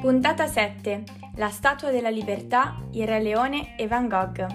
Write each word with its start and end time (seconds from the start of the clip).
Puntata 0.00 0.46
7. 0.46 1.04
La 1.36 1.48
Statua 1.48 1.90
della 1.90 2.10
Libertà, 2.10 2.76
il 2.92 3.06
Re 3.06 3.22
Leone 3.22 3.76
e 3.76 3.86
Van 3.86 4.08
Gogh. 4.08 4.46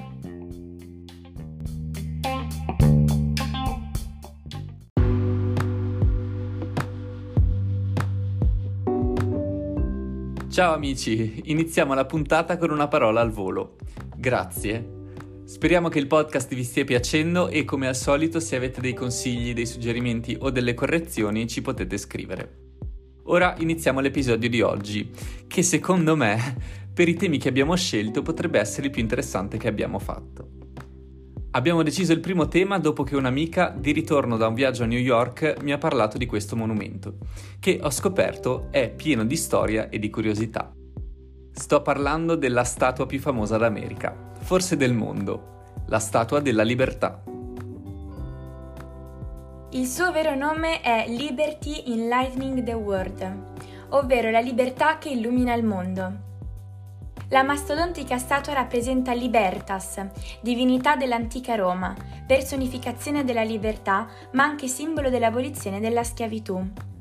Ciao 10.49 10.73
amici, 10.73 11.41
iniziamo 11.45 11.93
la 11.93 12.05
puntata 12.05 12.57
con 12.57 12.69
una 12.69 12.87
parola 12.87 13.21
al 13.21 13.31
volo. 13.31 13.77
Grazie. 14.15 14.94
Speriamo 15.45 15.89
che 15.89 15.99
il 15.99 16.07
podcast 16.07 16.55
vi 16.55 16.63
stia 16.63 16.83
piacendo 16.83 17.49
e 17.49 17.65
come 17.65 17.87
al 17.87 17.95
solito 17.95 18.39
se 18.39 18.55
avete 18.55 18.81
dei 18.81 18.95
consigli, 18.95 19.53
dei 19.53 19.67
suggerimenti 19.67 20.35
o 20.39 20.49
delle 20.49 20.73
correzioni 20.73 21.47
ci 21.47 21.61
potete 21.61 21.99
scrivere. 21.99 22.73
Ora 23.25 23.53
iniziamo 23.59 23.99
l'episodio 23.99 24.49
di 24.49 24.61
oggi, 24.61 25.11
che 25.45 25.61
secondo 25.61 26.15
me, 26.15 26.57
per 26.91 27.07
i 27.07 27.13
temi 27.13 27.37
che 27.37 27.47
abbiamo 27.47 27.75
scelto, 27.75 28.23
potrebbe 28.23 28.59
essere 28.59 28.87
il 28.87 28.91
più 28.91 29.03
interessante 29.03 29.57
che 29.57 29.67
abbiamo 29.67 29.99
fatto. 29.99 30.49
Abbiamo 31.51 31.83
deciso 31.83 32.11
il 32.11 32.21
primo 32.21 32.47
tema 32.47 32.79
dopo 32.79 33.03
che 33.03 33.15
un'amica, 33.15 33.69
di 33.77 33.91
ritorno 33.91 34.37
da 34.37 34.47
un 34.47 34.55
viaggio 34.55 34.81
a 34.81 34.87
New 34.87 34.99
York, 34.99 35.57
mi 35.61 35.71
ha 35.71 35.77
parlato 35.77 36.17
di 36.17 36.25
questo 36.25 36.55
monumento, 36.55 37.17
che 37.59 37.79
ho 37.83 37.91
scoperto 37.91 38.69
è 38.71 38.89
pieno 38.89 39.23
di 39.23 39.35
storia 39.35 39.89
e 39.89 39.99
di 39.99 40.09
curiosità. 40.09 40.73
Sto 41.57 41.81
parlando 41.81 42.35
della 42.35 42.65
statua 42.65 43.05
più 43.05 43.17
famosa 43.17 43.55
d'America, 43.57 44.13
forse 44.39 44.75
del 44.75 44.93
mondo, 44.93 45.83
la 45.87 45.99
Statua 45.99 46.41
della 46.41 46.63
Libertà. 46.63 47.23
Il 49.71 49.87
suo 49.87 50.11
vero 50.11 50.35
nome 50.35 50.81
è 50.81 51.05
Liberty 51.07 51.81
Enlightening 51.87 52.61
the 52.61 52.73
World, 52.73 53.37
ovvero 53.91 54.29
la 54.31 54.41
libertà 54.41 54.97
che 54.97 55.09
illumina 55.09 55.53
il 55.53 55.63
mondo. 55.63 56.11
La 57.29 57.41
mastodontica 57.41 58.17
statua 58.17 58.53
rappresenta 58.53 59.13
Libertas, 59.13 60.05
divinità 60.41 60.97
dell'antica 60.97 61.55
Roma, 61.55 61.95
personificazione 62.27 63.23
della 63.23 63.43
libertà, 63.43 64.07
ma 64.33 64.43
anche 64.43 64.67
simbolo 64.67 65.09
dell'abolizione 65.09 65.79
della 65.79 66.03
schiavitù. 66.03 66.93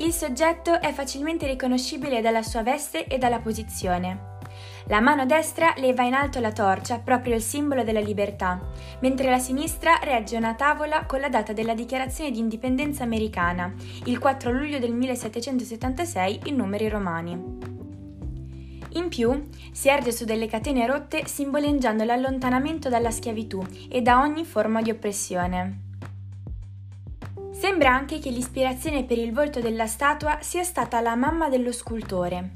Il 0.00 0.14
soggetto 0.14 0.80
è 0.80 0.94
facilmente 0.94 1.46
riconoscibile 1.46 2.22
dalla 2.22 2.42
sua 2.42 2.62
veste 2.62 3.06
e 3.06 3.18
dalla 3.18 3.38
posizione. 3.38 4.38
La 4.86 4.98
mano 5.00 5.26
destra 5.26 5.74
leva 5.76 6.04
in 6.04 6.14
alto 6.14 6.40
la 6.40 6.52
torcia, 6.52 7.00
proprio 7.00 7.34
il 7.34 7.42
simbolo 7.42 7.84
della 7.84 8.00
libertà, 8.00 8.58
mentre 9.00 9.28
la 9.28 9.38
sinistra 9.38 9.98
regge 10.02 10.38
una 10.38 10.54
tavola 10.54 11.04
con 11.04 11.20
la 11.20 11.28
data 11.28 11.52
della 11.52 11.74
dichiarazione 11.74 12.30
di 12.30 12.38
indipendenza 12.38 13.04
americana, 13.04 13.74
il 14.04 14.18
4 14.18 14.50
luglio 14.50 14.78
del 14.78 14.94
1776 14.94 16.40
in 16.44 16.56
numeri 16.56 16.88
romani. 16.88 17.58
In 18.92 19.08
più, 19.08 19.48
si 19.70 19.90
erge 19.90 20.12
su 20.12 20.24
delle 20.24 20.46
catene 20.46 20.86
rotte 20.86 21.26
simboleggiando 21.26 22.04
l'allontanamento 22.04 22.88
dalla 22.88 23.10
schiavitù 23.10 23.62
e 23.90 24.00
da 24.00 24.20
ogni 24.20 24.46
forma 24.46 24.80
di 24.80 24.90
oppressione. 24.90 25.88
Sembra 27.60 27.92
anche 27.92 28.18
che 28.20 28.30
l'ispirazione 28.30 29.04
per 29.04 29.18
il 29.18 29.34
volto 29.34 29.60
della 29.60 29.86
statua 29.86 30.38
sia 30.40 30.62
stata 30.62 31.02
la 31.02 31.14
mamma 31.14 31.50
dello 31.50 31.72
scultore, 31.72 32.52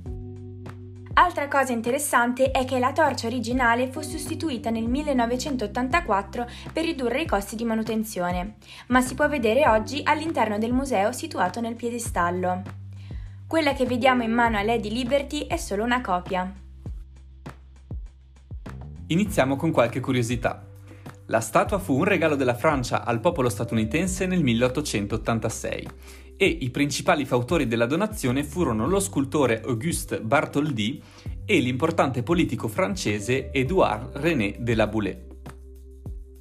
Altra 1.17 1.47
cosa 1.47 1.73
interessante 1.73 2.51
è 2.51 2.65
che 2.65 2.81
la 2.81 2.93
torcia 2.93 3.29
originale 3.29 3.89
fu 3.89 4.01
sostituita 4.01 4.71
nel 4.71 4.89
1984 4.89 6.47
per 6.73 6.85
ridurre 6.85 7.21
i 7.21 7.27
costi 7.27 7.55
di 7.55 7.65
manutenzione, 7.65 8.57
ma 8.89 9.01
si 9.01 9.15
può 9.15 9.29
vedere 9.29 9.69
oggi 9.69 10.01
all'interno 10.03 10.59
del 10.59 10.73
museo 10.73 11.13
situato 11.13 11.61
nel 11.61 11.77
piedistallo. 11.77 12.63
Quella 13.47 13.75
che 13.75 13.87
vediamo 13.87 14.25
in 14.25 14.33
mano 14.33 14.59
a 14.59 14.63
Lady 14.63 14.91
Liberty 14.91 15.47
è 15.47 15.57
solo 15.57 15.85
una 15.85 16.01
copia. 16.01 16.53
Iniziamo 19.07 19.55
con 19.55 19.71
qualche 19.71 20.01
curiosità. 20.01 20.74
La 21.29 21.41
statua 21.41 21.79
fu 21.79 21.97
un 21.97 22.05
regalo 22.05 22.37
della 22.37 22.55
Francia 22.55 23.03
al 23.03 23.21
popolo 23.21 23.49
statunitense 23.49 24.27
nel 24.27 24.43
1886 24.43 25.89
e 26.37 26.47
i 26.47 26.69
principali 26.69 27.25
fautori 27.25 27.67
della 27.67 27.87
donazione 27.87 28.45
furono 28.45 28.87
lo 28.87 29.01
scultore 29.01 29.63
Auguste 29.65 30.21
Bartholdi 30.21 31.03
e 31.47 31.61
l'importante 31.61 32.23
politico 32.23 32.69
francese 32.69 33.51
Édouard 33.53 34.17
René 34.17 34.57
de 34.59 34.75
la 34.75 34.87
Boulay. 34.87 35.19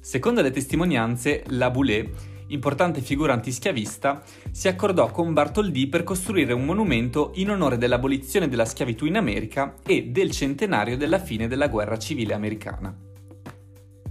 Secondo 0.00 0.42
le 0.42 0.50
testimonianze, 0.50 1.44
la 1.46 1.70
Boulay, 1.70 2.10
importante 2.48 3.00
figura 3.00 3.32
antischiavista, 3.32 4.22
si 4.50 4.68
accordò 4.68 5.10
con 5.10 5.32
Bartholdi 5.32 5.86
per 5.86 6.04
costruire 6.04 6.52
un 6.52 6.66
monumento 6.66 7.30
in 7.36 7.48
onore 7.48 7.78
dell'abolizione 7.78 8.48
della 8.48 8.66
schiavitù 8.66 9.06
in 9.06 9.16
America 9.16 9.76
e 9.86 10.08
del 10.08 10.30
centenario 10.30 10.98
della 10.98 11.18
fine 11.18 11.48
della 11.48 11.68
guerra 11.68 11.96
civile 11.96 12.34
americana. 12.34 13.03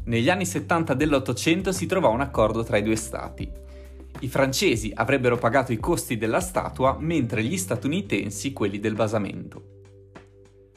Negli 0.06 0.30
anni 0.30 0.46
70 0.46 0.94
dell'Ottocento 0.94 1.72
si 1.72 1.86
trovò 1.86 2.12
un 2.12 2.22
accordo 2.22 2.64
tra 2.64 2.78
i 2.78 2.84
due 2.84 2.96
stati 2.96 3.62
i 4.24 4.28
francesi 4.30 4.92
avrebbero 4.94 5.38
pagato 5.38 5.74
i 5.74 5.80
costi 5.80 6.18
della 6.18 6.40
statua, 6.40 6.96
mentre 7.00 7.44
gli 7.44 7.58
statunitensi 7.58 8.54
quelli 8.54 8.80
del 8.80 8.94
basamento. 8.94 9.82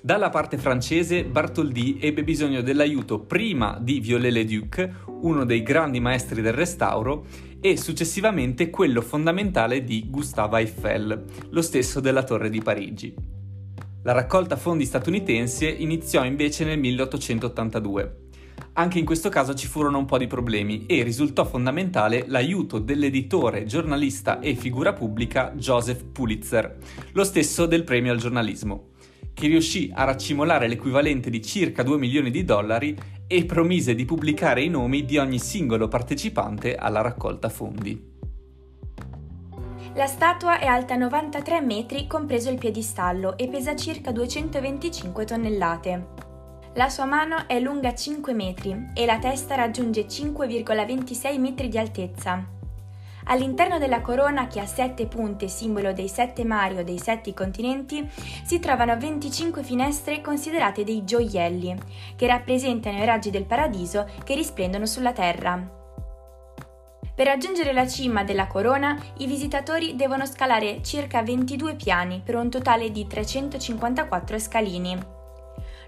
Dalla 0.03 0.31
parte 0.31 0.59
francese, 0.59 1.25
Bartholdi 1.25 1.99
ebbe 2.01 2.25
bisogno 2.25 2.61
dell'aiuto 2.61 3.21
prima 3.21 3.79
di 3.81 4.01
Viollet-le-Duc, 4.01 4.91
uno 5.21 5.45
dei 5.45 5.63
grandi 5.63 6.01
maestri 6.01 6.43
del 6.43 6.55
restauro, 6.55 7.27
e 7.61 7.77
successivamente 7.77 8.69
quello 8.69 9.01
fondamentale 9.01 9.85
di 9.85 10.07
Gustave 10.09 10.61
Eiffel, 10.61 11.25
lo 11.51 11.63
stesso 11.63 12.01
della 12.01 12.25
Torre 12.25 12.51
di 12.51 12.61
Parigi. 12.61 13.15
La 14.03 14.13
raccolta 14.13 14.57
fondi 14.57 14.85
statunitense 14.85 15.69
iniziò 15.69 16.25
invece 16.25 16.65
nel 16.65 16.79
1882 16.79 18.26
anche 18.79 18.99
in 18.99 19.07
questo 19.07 19.29
caso 19.31 19.55
ci 19.55 19.67
furono 19.67 19.99
un 19.99 20.05
po' 20.05 20.19
di 20.19 20.27
problemi 20.27 20.85
e 20.87 21.03
risultò 21.03 21.45
fondamentale 21.45 22.25
l'aiuto 22.27 22.79
dell'editore, 22.79 23.65
giornalista 23.65 24.39
e 24.41 24.55
figura 24.55 24.93
pubblica 24.93 25.53
Joseph 25.55 26.05
Pulitzer, 26.05 26.77
lo 27.13 27.25
stesso 27.25 27.65
del 27.65 27.85
premio 27.85 28.13
al 28.13 28.19
giornalismo, 28.19 28.89
che 29.33 29.47
riuscì 29.47 29.91
a 29.95 30.05
raccimolare 30.05 30.69
l'equivalente 30.69 31.31
di 31.31 31.43
circa 31.43 31.83
2 31.83 31.97
milioni 31.97 32.31
di 32.31 32.45
dollari 32.45 32.97
e 33.27 33.45
promise 33.47 33.95
di 33.95 34.05
pubblicare 34.05 34.63
i 34.63 34.69
nomi 34.69 35.05
di 35.05 35.17
ogni 35.17 35.39
singolo 35.39 35.89
partecipante 35.89 36.75
alla 36.77 37.01
raccolta 37.01 37.49
fondi. 37.49 38.15
La 39.95 40.07
statua 40.07 40.59
è 40.59 40.67
alta 40.67 40.97
93 40.97 41.63
metri, 41.63 42.07
compreso 42.07 42.51
il 42.51 42.59
piedistallo, 42.59 43.39
e 43.39 43.49
pesa 43.49 43.75
circa 43.75 44.13
225 44.13 45.25
tonnellate. 45.25 46.16
La 46.77 46.91
sua 46.91 47.07
mano 47.07 47.49
è 47.49 47.59
lunga 47.59 47.95
5 47.95 48.35
metri 48.35 48.91
e 48.93 49.07
la 49.07 49.19
testa 49.19 49.55
raggiunge 49.55 50.05
5,26 50.05 51.41
metri 51.41 51.69
di 51.69 51.79
altezza. 51.79 52.45
All'interno 53.25 53.79
della 53.79 54.03
corona 54.03 54.47
che 54.47 54.61
ha 54.61 54.67
sette 54.67 55.07
punte, 55.07 55.49
simbolo 55.49 55.95
dei 55.95 56.09
sette 56.09 56.45
mari 56.45 56.77
o 56.77 56.85
dei 56.85 56.99
sette 56.99 57.33
continenti, 57.33 58.07
si 58.45 58.59
trovano 58.59 58.95
25 58.95 59.63
finestre 59.63 60.21
considerate 60.21 60.85
dei 60.85 61.03
gioielli, 61.03 61.75
che 62.15 62.27
rappresentano 62.27 62.99
i 62.99 63.07
raggi 63.07 63.31
del 63.31 63.47
paradiso 63.47 64.07
che 64.23 64.35
risplendono 64.35 64.85
sulla 64.85 65.15
terra. 65.15 65.59
Per 67.15 67.27
raggiungere 67.27 67.73
la 67.73 67.87
cima 67.87 68.23
della 68.23 68.47
corona, 68.47 69.01
i 69.17 69.27
visitatori 69.27 69.97
devono 69.97 70.27
scalare 70.27 70.83
circa 70.83 71.23
22 71.23 71.75
piani 71.75 72.21
per 72.23 72.37
un 72.37 72.51
totale 72.51 72.91
di 72.91 73.07
354 73.07 74.39
scalini. 74.39 75.16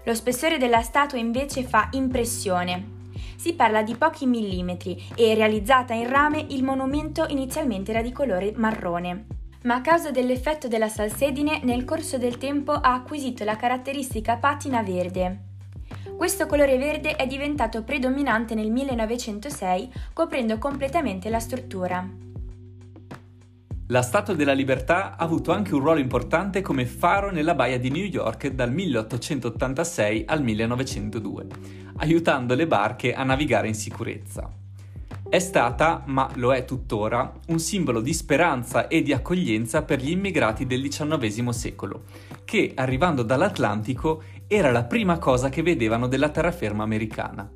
Lo 0.09 0.15
spessore 0.15 0.57
della 0.57 0.81
statua 0.81 1.19
invece 1.19 1.61
fa 1.61 1.89
impressione. 1.91 2.97
Si 3.35 3.53
parla 3.53 3.83
di 3.83 3.95
pochi 3.95 4.25
millimetri 4.25 4.99
e, 5.13 5.35
realizzata 5.35 5.93
in 5.93 6.09
rame, 6.09 6.43
il 6.49 6.63
monumento 6.63 7.27
inizialmente 7.27 7.91
era 7.91 8.01
di 8.01 8.11
colore 8.11 8.51
marrone. 8.55 9.27
Ma 9.65 9.75
a 9.75 9.81
causa 9.81 10.09
dell'effetto 10.09 10.67
della 10.67 10.89
salsedine, 10.89 11.59
nel 11.61 11.85
corso 11.85 12.17
del 12.17 12.39
tempo 12.39 12.71
ha 12.71 12.95
acquisito 12.95 13.43
la 13.43 13.55
caratteristica 13.55 14.37
patina 14.37 14.81
verde. 14.81 15.41
Questo 16.17 16.47
colore 16.47 16.79
verde 16.79 17.15
è 17.15 17.27
diventato 17.27 17.83
predominante 17.83 18.55
nel 18.55 18.71
1906, 18.71 19.91
coprendo 20.13 20.57
completamente 20.57 21.29
la 21.29 21.39
struttura. 21.39 22.28
La 23.91 24.03
Statua 24.03 24.35
della 24.35 24.53
Libertà 24.53 25.17
ha 25.17 25.23
avuto 25.23 25.51
anche 25.51 25.73
un 25.73 25.81
ruolo 25.81 25.99
importante 25.99 26.61
come 26.61 26.85
faro 26.85 27.31
nella 27.31 27.55
baia 27.55 27.79
di 27.79 27.89
New 27.89 28.03
York 28.05 28.49
dal 28.49 28.71
1886 28.71 30.25
al 30.27 30.43
1902, 30.43 31.47
aiutando 31.95 32.53
le 32.53 32.67
barche 32.67 33.15
a 33.15 33.23
navigare 33.23 33.67
in 33.67 33.73
sicurezza. 33.73 34.47
È 35.27 35.39
stata, 35.39 36.03
ma 36.05 36.29
lo 36.35 36.53
è 36.53 36.65
tuttora, 36.65 37.33
un 37.47 37.57
simbolo 37.57 37.99
di 37.99 38.13
speranza 38.13 38.87
e 38.87 39.01
di 39.01 39.11
accoglienza 39.11 39.81
per 39.81 40.01
gli 40.01 40.11
immigrati 40.11 40.67
del 40.67 40.87
XIX 40.87 41.49
secolo, 41.49 42.03
che, 42.45 42.73
arrivando 42.75 43.23
dall'Atlantico, 43.23 44.21
era 44.45 44.69
la 44.69 44.83
prima 44.83 45.17
cosa 45.17 45.49
che 45.49 45.63
vedevano 45.63 46.07
della 46.07 46.29
terraferma 46.29 46.83
americana. 46.83 47.51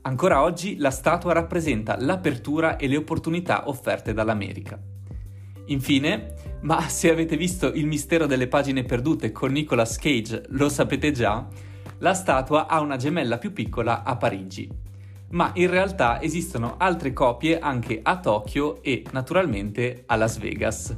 Ancora 0.00 0.42
oggi 0.42 0.78
la 0.78 0.90
statua 0.90 1.34
rappresenta 1.34 1.98
l'apertura 1.98 2.76
e 2.76 2.88
le 2.88 2.96
opportunità 2.96 3.68
offerte 3.68 4.14
dall'America. 4.14 4.93
Infine, 5.66 6.34
ma 6.60 6.88
se 6.88 7.10
avete 7.10 7.36
visto 7.36 7.72
Il 7.72 7.86
mistero 7.86 8.26
delle 8.26 8.48
pagine 8.48 8.84
perdute 8.84 9.32
con 9.32 9.52
Nicolas 9.52 9.96
Cage, 9.96 10.44
lo 10.48 10.68
sapete 10.68 11.10
già, 11.12 11.46
la 11.98 12.14
statua 12.14 12.66
ha 12.66 12.80
una 12.80 12.96
gemella 12.96 13.38
più 13.38 13.52
piccola 13.52 14.02
a 14.02 14.16
Parigi. 14.16 14.68
Ma 15.30 15.50
in 15.54 15.70
realtà 15.70 16.20
esistono 16.20 16.76
altre 16.78 17.12
copie 17.12 17.58
anche 17.58 18.00
a 18.02 18.20
Tokyo 18.20 18.82
e 18.82 19.04
naturalmente 19.12 20.04
a 20.06 20.16
Las 20.16 20.38
Vegas. 20.38 20.96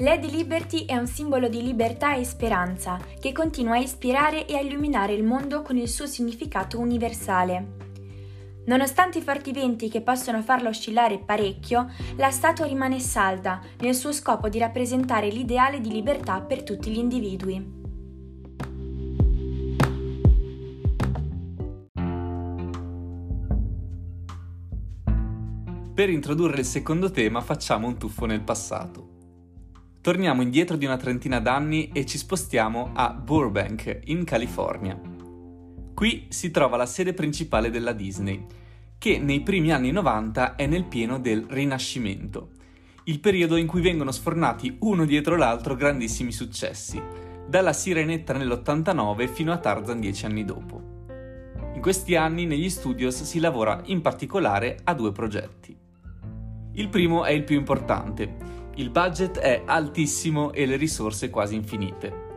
Lady 0.00 0.30
Liberty 0.30 0.84
è 0.84 0.96
un 0.96 1.08
simbolo 1.08 1.48
di 1.48 1.60
libertà 1.60 2.14
e 2.14 2.24
speranza 2.24 3.00
che 3.18 3.32
continua 3.32 3.74
a 3.74 3.78
ispirare 3.78 4.46
e 4.46 4.54
a 4.54 4.60
illuminare 4.60 5.12
il 5.12 5.24
mondo 5.24 5.62
con 5.62 5.76
il 5.76 5.88
suo 5.88 6.06
significato 6.06 6.78
universale. 6.78 7.87
Nonostante 8.68 9.16
i 9.16 9.22
forti 9.22 9.50
venti 9.50 9.88
che 9.88 10.02
possono 10.02 10.42
farla 10.42 10.68
oscillare 10.68 11.18
parecchio, 11.18 11.90
la 12.16 12.30
statua 12.30 12.66
rimane 12.66 13.00
salda 13.00 13.62
nel 13.78 13.94
suo 13.94 14.12
scopo 14.12 14.50
di 14.50 14.58
rappresentare 14.58 15.30
l'ideale 15.30 15.80
di 15.80 15.90
libertà 15.90 16.42
per 16.42 16.62
tutti 16.62 16.90
gli 16.90 16.98
individui. 16.98 17.76
Per 25.94 26.10
introdurre 26.10 26.60
il 26.60 26.66
secondo 26.66 27.10
tema 27.10 27.40
facciamo 27.40 27.86
un 27.86 27.96
tuffo 27.96 28.26
nel 28.26 28.42
passato. 28.42 29.16
Torniamo 30.02 30.42
indietro 30.42 30.76
di 30.76 30.84
una 30.84 30.98
trentina 30.98 31.40
d'anni 31.40 31.90
e 31.92 32.04
ci 32.04 32.18
spostiamo 32.18 32.90
a 32.92 33.14
Burbank, 33.14 34.02
in 34.04 34.24
California. 34.24 35.07
Qui 35.98 36.26
si 36.28 36.52
trova 36.52 36.76
la 36.76 36.86
sede 36.86 37.12
principale 37.12 37.70
della 37.70 37.90
Disney, 37.90 38.46
che 38.98 39.18
nei 39.18 39.40
primi 39.40 39.72
anni 39.72 39.90
90 39.90 40.54
è 40.54 40.64
nel 40.68 40.84
pieno 40.84 41.18
del 41.18 41.44
Rinascimento, 41.48 42.50
il 43.06 43.18
periodo 43.18 43.56
in 43.56 43.66
cui 43.66 43.80
vengono 43.80 44.12
sfornati 44.12 44.76
uno 44.82 45.04
dietro 45.04 45.34
l'altro 45.34 45.74
grandissimi 45.74 46.30
successi, 46.30 47.02
dalla 47.48 47.72
Sirenetta 47.72 48.32
nell'89 48.32 49.26
fino 49.26 49.50
a 49.50 49.56
Tarzan 49.56 49.98
dieci 49.98 50.24
anni 50.24 50.44
dopo. 50.44 50.80
In 51.74 51.80
questi 51.80 52.14
anni 52.14 52.46
negli 52.46 52.70
studios 52.70 53.24
si 53.24 53.40
lavora 53.40 53.80
in 53.86 54.00
particolare 54.00 54.78
a 54.84 54.94
due 54.94 55.10
progetti. 55.10 55.76
Il 56.74 56.88
primo 56.90 57.24
è 57.24 57.32
il 57.32 57.42
più 57.42 57.56
importante, 57.56 58.36
il 58.76 58.90
budget 58.90 59.38
è 59.38 59.62
altissimo 59.66 60.52
e 60.52 60.64
le 60.64 60.76
risorse 60.76 61.28
quasi 61.28 61.56
infinite. 61.56 62.27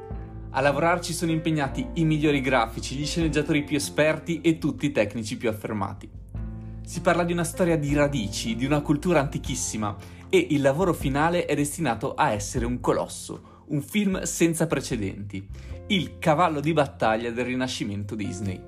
A 0.53 0.59
lavorarci 0.59 1.13
sono 1.13 1.31
impegnati 1.31 1.87
i 1.93 2.03
migliori 2.03 2.41
grafici, 2.41 2.95
gli 2.95 3.05
sceneggiatori 3.05 3.63
più 3.63 3.77
esperti 3.77 4.41
e 4.41 4.57
tutti 4.57 4.85
i 4.85 4.91
tecnici 4.91 5.37
più 5.37 5.47
affermati. 5.47 6.09
Si 6.83 6.99
parla 6.99 7.23
di 7.23 7.31
una 7.31 7.45
storia 7.45 7.77
di 7.77 7.93
radici, 7.93 8.57
di 8.57 8.65
una 8.65 8.81
cultura 8.81 9.21
antichissima 9.21 9.95
e 10.29 10.47
il 10.49 10.61
lavoro 10.61 10.91
finale 10.91 11.45
è 11.45 11.55
destinato 11.55 12.15
a 12.15 12.31
essere 12.31 12.65
un 12.65 12.81
colosso, 12.81 13.63
un 13.67 13.81
film 13.81 14.23
senza 14.23 14.67
precedenti, 14.67 15.47
il 15.87 16.17
cavallo 16.19 16.59
di 16.59 16.73
battaglia 16.73 17.31
del 17.31 17.45
rinascimento 17.45 18.13
Disney. 18.13 18.61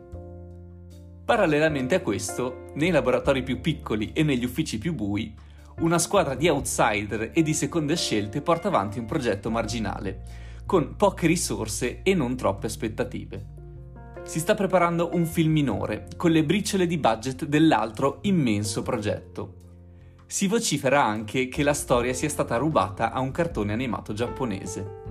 Parallelamente 1.26 1.96
a 1.96 2.02
questo, 2.02 2.68
nei 2.76 2.92
laboratori 2.92 3.44
più 3.44 3.60
piccoli 3.60 4.12
e 4.14 4.24
negli 4.24 4.46
uffici 4.46 4.78
più 4.78 4.94
bui, 4.94 5.36
una 5.80 6.00
squadra 6.00 6.36
di 6.36 6.48
outsider 6.48 7.32
e 7.34 7.42
di 7.42 7.54
seconde 7.54 7.98
scelte 7.98 8.42
porta 8.42 8.70
avanti 8.70 9.00
un 9.00 9.06
progetto 9.06 9.52
marginale, 9.52 10.44
con 10.66 10.96
poche 10.96 11.28
risorse 11.28 12.02
e 12.04 12.14
non 12.14 12.36
troppe 12.36 12.68
aspettative. 12.68 13.46
Si 14.24 14.40
sta 14.40 14.54
preparando 14.54 15.10
un 15.14 15.26
film 15.26 15.52
minore, 15.52 16.08
con 16.16 16.32
le 16.32 16.46
briciole 16.46 16.88
di 16.88 16.98
budget 16.98 17.46
dell'altro 17.46 18.20
immenso 18.22 18.82
progetto. 18.82 19.62
Si 20.26 20.48
vocifera 20.48 21.04
anche 21.04 21.48
che 21.50 21.62
la 21.62 21.74
storia 21.74 22.14
sia 22.14 22.30
stata 22.30 22.58
rubata 22.58 23.12
a 23.12 23.20
un 23.20 23.32
cartone 23.32 23.74
animato 23.74 24.14
giapponese. 24.14 25.02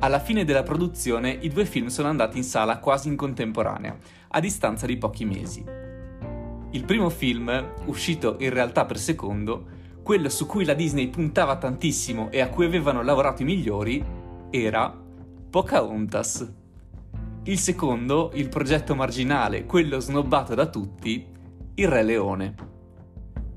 Alla 0.00 0.18
fine 0.18 0.44
della 0.44 0.62
produzione 0.62 1.30
i 1.30 1.48
due 1.48 1.66
film 1.66 1.88
sono 1.88 2.08
andati 2.08 2.38
in 2.38 2.44
sala 2.44 2.78
quasi 2.78 3.08
in 3.08 3.16
contemporanea, 3.16 3.98
a 4.28 4.40
distanza 4.40 4.86
di 4.86 4.96
pochi 4.96 5.26
mesi. 5.26 5.62
Il 6.70 6.84
primo 6.84 7.10
film, 7.10 7.74
uscito 7.84 8.36
in 8.38 8.50
realtà 8.50 8.86
per 8.86 8.98
secondo, 8.98 9.78
quello 10.10 10.28
su 10.28 10.44
cui 10.44 10.64
la 10.64 10.74
Disney 10.74 11.06
puntava 11.06 11.56
tantissimo 11.56 12.32
e 12.32 12.40
a 12.40 12.48
cui 12.48 12.64
avevano 12.64 13.00
lavorato 13.00 13.42
i 13.42 13.44
migliori, 13.44 14.04
era 14.50 14.92
Pocahontas. 15.50 16.52
Il 17.44 17.56
secondo, 17.56 18.32
il 18.34 18.48
progetto 18.48 18.96
marginale, 18.96 19.66
quello 19.66 20.00
snobbato 20.00 20.56
da 20.56 20.66
tutti, 20.66 21.24
il 21.76 21.86
Re 21.86 22.02
Leone. 22.02 22.54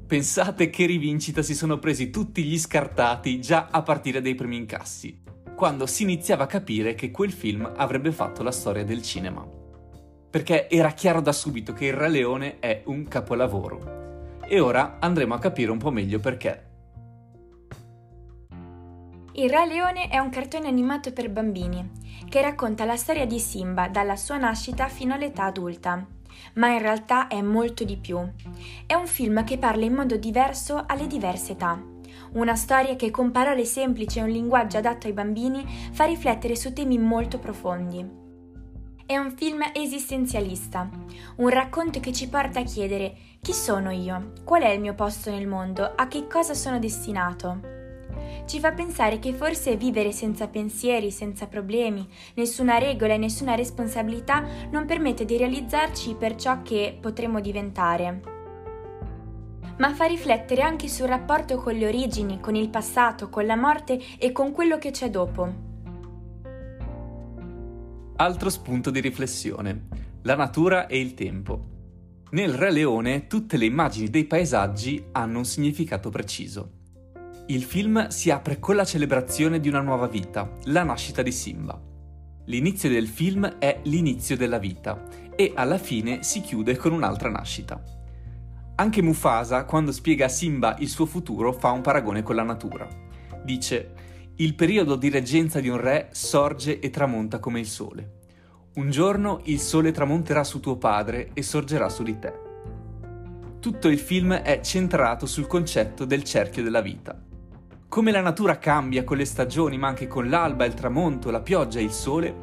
Pensate 0.06 0.70
che 0.70 0.86
rivincita 0.86 1.42
si 1.42 1.56
sono 1.56 1.80
presi 1.80 2.12
tutti 2.12 2.44
gli 2.44 2.60
scartati 2.60 3.42
già 3.42 3.70
a 3.72 3.82
partire 3.82 4.22
dai 4.22 4.36
primi 4.36 4.58
incassi, 4.58 5.24
quando 5.56 5.88
si 5.88 6.04
iniziava 6.04 6.44
a 6.44 6.46
capire 6.46 6.94
che 6.94 7.10
quel 7.10 7.32
film 7.32 7.68
avrebbe 7.78 8.12
fatto 8.12 8.44
la 8.44 8.52
storia 8.52 8.86
del 8.86 9.02
cinema 9.02 9.44
perché 10.30 10.68
era 10.68 10.92
chiaro 10.94 11.22
da 11.22 11.32
subito 11.32 11.74
che 11.74 11.86
il 11.86 11.94
Re 11.94 12.10
Leone 12.10 12.58
è 12.58 12.82
un 12.86 13.08
capolavoro. 13.08 14.03
E 14.48 14.60
ora 14.60 14.98
andremo 15.00 15.34
a 15.34 15.40
capire 15.40 15.72
un 15.72 15.78
po' 15.78 15.92
meglio 15.92 16.20
perché. 16.20 16.72
Il 19.36 19.50
Re 19.50 19.66
Leone 19.66 20.10
è 20.10 20.20
un 20.20 20.30
cartone 20.30 20.68
animato 20.68 21.12
per 21.12 21.32
bambini 21.32 21.90
che 22.30 22.42
racconta 22.42 22.86
la 22.86 22.96
storia 22.96 23.26
di 23.26 23.40
Simba 23.40 23.88
dalla 23.88 24.16
sua 24.16 24.38
nascita 24.38 24.88
fino 24.88 25.14
all'età 25.14 25.46
adulta. 25.46 26.06
Ma 26.56 26.68
in 26.70 26.80
realtà 26.80 27.28
è 27.28 27.42
molto 27.42 27.84
di 27.84 27.98
più. 27.98 28.20
È 28.86 28.94
un 28.94 29.08
film 29.08 29.44
che 29.44 29.58
parla 29.58 29.86
in 29.86 29.94
modo 29.94 30.18
diverso 30.18 30.84
alle 30.86 31.08
diverse 31.08 31.54
età. 31.54 31.82
Una 32.34 32.56
storia 32.56 32.96
che 32.96 33.12
con 33.12 33.32
parole 33.32 33.66
semplici 33.66 34.20
e 34.20 34.24
un 34.24 34.30
linguaggio 34.30 34.78
adatto 34.78 35.08
ai 35.08 35.14
bambini 35.14 35.66
fa 35.92 36.06
riflettere 36.06 36.56
su 36.56 36.74
temi 36.74 36.98
molto 36.98 37.40
profondi. 37.40 38.23
È 39.06 39.18
un 39.18 39.32
film 39.36 39.62
esistenzialista, 39.74 40.90
un 41.36 41.50
racconto 41.50 42.00
che 42.00 42.14
ci 42.14 42.30
porta 42.30 42.62
a 42.62 42.64
chiedere 42.64 43.14
chi 43.42 43.52
sono 43.52 43.92
io, 43.92 44.32
qual 44.46 44.62
è 44.62 44.70
il 44.70 44.80
mio 44.80 44.94
posto 44.94 45.30
nel 45.30 45.46
mondo, 45.46 45.92
a 45.94 46.08
che 46.08 46.26
cosa 46.26 46.54
sono 46.54 46.80
destinato. 46.80 47.60
Ci 48.46 48.60
fa 48.60 48.72
pensare 48.72 49.20
che 49.20 49.34
forse 49.34 49.76
vivere 49.76 50.14
senza 50.14 50.48
pensieri, 50.48 51.12
senza 51.12 51.48
problemi, 51.48 52.08
nessuna 52.36 52.78
regola 52.78 53.16
e 53.16 53.18
nessuna 53.18 53.56
responsabilità 53.56 54.46
non 54.72 54.86
permette 54.86 55.26
di 55.26 55.36
realizzarci 55.36 56.16
per 56.16 56.36
ciò 56.36 56.62
che 56.62 56.98
potremo 57.00 57.42
diventare. 57.42 58.22
Ma 59.80 59.94
fa 59.94 60.06
riflettere 60.06 60.62
anche 60.62 60.88
sul 60.88 61.08
rapporto 61.08 61.58
con 61.58 61.74
le 61.74 61.88
origini, 61.88 62.40
con 62.40 62.56
il 62.56 62.70
passato, 62.70 63.28
con 63.28 63.46
la 63.46 63.58
morte 63.58 64.00
e 64.18 64.32
con 64.32 64.54
quello 64.54 64.78
che 64.78 64.92
c'è 64.92 65.10
dopo. 65.10 65.72
Altro 68.24 68.50
spunto 68.50 68.90
di 68.90 69.02
riflessione. 69.02 69.88
La 70.22 70.38
natura 70.38 70.88
e 70.88 70.98
il 70.98 71.14
tempo. 71.14 72.22
Nel 72.30 72.54
Re 72.54 72.72
Leone 72.72 73.28
tutte 73.28 73.58
le 73.58 73.66
immagini 73.66 74.10
dei 74.10 74.24
paesaggi 74.24 75.08
hanno 75.12 75.40
un 75.40 75.44
significato 75.44 76.10
preciso. 76.10 76.72
Il 77.48 77.64
film 77.64 78.08
si 78.08 78.32
apre 78.32 78.60
con 78.60 78.78
la 78.78 78.86
celebrazione 78.86 79.60
di 79.60 79.68
una 79.68 79.82
nuova 79.82 80.08
vita, 80.08 80.50
la 80.68 80.84
nascita 80.84 81.22
di 81.22 81.34
Simba. 81.34 81.78
L'inizio 82.46 82.88
del 82.88 83.10
film 83.10 83.58
è 83.60 83.82
l'inizio 83.84 84.38
della 84.38 84.58
vita 84.58 85.04
e 85.36 85.52
alla 85.54 85.78
fine 85.78 86.24
si 86.24 86.40
chiude 86.40 86.78
con 86.78 86.94
un'altra 86.94 87.30
nascita. 87.30 87.84
Anche 88.76 89.02
Mufasa, 89.02 89.66
quando 89.66 89.92
spiega 89.92 90.28
a 90.28 90.30
Simba 90.30 90.78
il 90.80 90.88
suo 90.88 91.06
futuro, 91.06 91.52
fa 91.52 91.72
un 91.72 91.82
paragone 91.82 92.24
con 92.24 92.36
la 92.38 92.44
natura. 92.44 92.88
Dice 93.44 93.92
il 94.38 94.56
periodo 94.56 94.96
di 94.96 95.10
reggenza 95.10 95.60
di 95.60 95.70
un 95.70 95.80
re 95.80 96.10
sorge 96.12 96.80
e 96.80 96.90
tramonta 96.90 97.38
come 97.38 97.60
il 97.60 97.68
sole. 97.68 98.22
Un 98.76 98.90
giorno 98.90 99.42
il 99.44 99.60
sole 99.60 99.92
tramonterà 99.92 100.44
su 100.44 100.60
tuo 100.60 100.78
padre 100.78 101.30
e 101.34 101.44
sorgerà 101.44 101.88
su 101.88 102.02
di 102.02 102.18
te. 102.18 102.34
Tutto 103.60 103.90
il 103.90 104.00
film 104.00 104.34
è 104.34 104.60
centrato 104.62 105.28
sul 105.28 105.46
concetto 105.46 106.06
del 106.06 106.24
cerchio 106.24 106.64
della 106.64 106.82
vita. 106.82 107.16
Come 107.88 108.12
la 108.12 108.22
natura 108.22 108.58
cambia 108.58 109.04
con 109.04 109.18
le 109.18 109.26
stagioni, 109.26 109.78
ma 109.78 109.90
anche 109.90 110.08
con 110.08 110.28
l'alba, 110.28 110.66
il 110.66 110.74
tramonto, 110.74 111.30
la 111.30 111.42
pioggia 111.42 111.78
e 111.78 111.84
il 111.84 111.92
sole, 111.92 112.36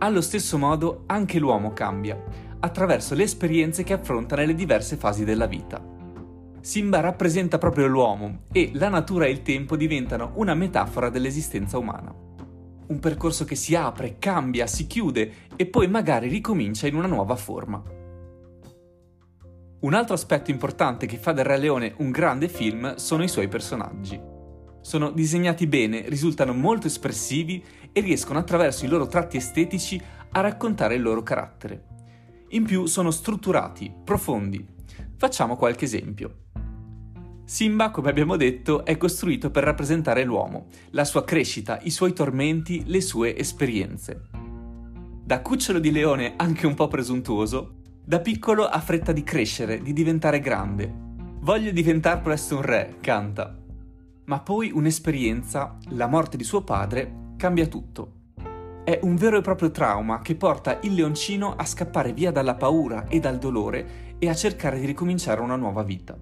allo 0.00 0.20
stesso 0.20 0.58
modo 0.58 1.04
anche 1.06 1.38
l'uomo 1.38 1.72
cambia, 1.72 2.22
attraverso 2.60 3.14
le 3.14 3.22
esperienze 3.22 3.84
che 3.84 3.94
affronta 3.94 4.36
nelle 4.36 4.54
diverse 4.54 4.96
fasi 4.96 5.24
della 5.24 5.46
vita. 5.46 5.96
Simba 6.68 7.00
rappresenta 7.00 7.56
proprio 7.56 7.86
l'uomo 7.86 8.40
e 8.52 8.72
la 8.74 8.90
natura 8.90 9.24
e 9.24 9.30
il 9.30 9.40
tempo 9.40 9.74
diventano 9.74 10.32
una 10.34 10.52
metafora 10.52 11.08
dell'esistenza 11.08 11.78
umana. 11.78 12.14
Un 12.88 12.98
percorso 13.00 13.46
che 13.46 13.54
si 13.54 13.74
apre, 13.74 14.16
cambia, 14.18 14.66
si 14.66 14.86
chiude 14.86 15.32
e 15.56 15.64
poi 15.64 15.88
magari 15.88 16.28
ricomincia 16.28 16.86
in 16.86 16.94
una 16.94 17.06
nuova 17.06 17.36
forma. 17.36 17.82
Un 19.80 19.94
altro 19.94 20.12
aspetto 20.12 20.50
importante 20.50 21.06
che 21.06 21.16
fa 21.16 21.32
del 21.32 21.46
Re 21.46 21.56
Leone 21.56 21.94
un 22.00 22.10
grande 22.10 22.48
film 22.48 22.96
sono 22.96 23.22
i 23.22 23.28
suoi 23.28 23.48
personaggi. 23.48 24.20
Sono 24.82 25.10
disegnati 25.10 25.66
bene, 25.66 26.06
risultano 26.06 26.52
molto 26.52 26.86
espressivi 26.86 27.64
e 27.90 28.00
riescono 28.02 28.40
attraverso 28.40 28.84
i 28.84 28.88
loro 28.88 29.06
tratti 29.06 29.38
estetici 29.38 29.98
a 30.32 30.40
raccontare 30.40 30.96
il 30.96 31.00
loro 31.00 31.22
carattere. 31.22 31.84
In 32.50 32.64
più 32.64 32.84
sono 32.84 33.10
strutturati, 33.10 33.90
profondi. 34.04 34.76
Facciamo 35.18 35.56
qualche 35.56 35.84
esempio. 35.84 36.42
Simba, 37.44 37.90
come 37.90 38.08
abbiamo 38.08 38.36
detto, 38.36 38.84
è 38.84 38.96
costruito 38.96 39.50
per 39.50 39.64
rappresentare 39.64 40.22
l'uomo, 40.22 40.66
la 40.90 41.04
sua 41.04 41.24
crescita, 41.24 41.80
i 41.82 41.90
suoi 41.90 42.12
tormenti, 42.12 42.84
le 42.86 43.00
sue 43.00 43.36
esperienze. 43.36 44.28
Da 45.24 45.40
cucciolo 45.42 45.80
di 45.80 45.90
leone 45.90 46.34
anche 46.36 46.68
un 46.68 46.74
po' 46.74 46.86
presuntuoso, 46.86 47.78
da 48.04 48.20
piccolo 48.20 48.64
ha 48.64 48.78
fretta 48.78 49.10
di 49.10 49.24
crescere, 49.24 49.82
di 49.82 49.92
diventare 49.92 50.38
grande. 50.38 50.88
Voglio 51.40 51.72
diventare 51.72 52.20
presto 52.20 52.54
un 52.54 52.62
re, 52.62 52.98
canta. 53.00 53.58
Ma 54.26 54.38
poi 54.38 54.70
un'esperienza, 54.70 55.78
la 55.88 56.06
morte 56.06 56.36
di 56.36 56.44
suo 56.44 56.62
padre, 56.62 57.32
cambia 57.36 57.66
tutto. 57.66 58.17
È 58.88 59.00
un 59.02 59.16
vero 59.16 59.36
e 59.36 59.42
proprio 59.42 59.70
trauma 59.70 60.20
che 60.20 60.34
porta 60.34 60.78
il 60.80 60.94
leoncino 60.94 61.54
a 61.54 61.66
scappare 61.66 62.14
via 62.14 62.30
dalla 62.30 62.54
paura 62.54 63.06
e 63.06 63.20
dal 63.20 63.36
dolore 63.36 64.14
e 64.18 64.30
a 64.30 64.34
cercare 64.34 64.80
di 64.80 64.86
ricominciare 64.86 65.42
una 65.42 65.56
nuova 65.56 65.82
vita. 65.82 66.16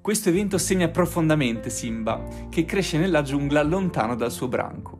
Questo 0.00 0.30
evento 0.30 0.58
segna 0.58 0.88
profondamente 0.88 1.70
Simba, 1.70 2.24
che 2.48 2.64
cresce 2.64 2.98
nella 2.98 3.22
giungla 3.22 3.62
lontano 3.62 4.16
dal 4.16 4.32
suo 4.32 4.48
branco. 4.48 4.98